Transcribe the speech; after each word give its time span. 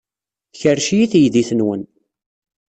Tkerrec-iyi 0.53 1.05
teydit-nwen. 1.11 1.81